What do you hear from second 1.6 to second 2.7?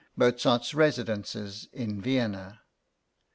in Vienna.